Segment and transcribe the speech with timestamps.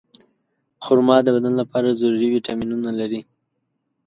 [0.83, 3.21] خرما د بدن لپاره ضروري ویټامینونه لري.